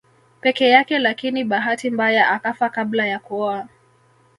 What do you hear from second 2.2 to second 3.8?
akafa kabla ya kuoa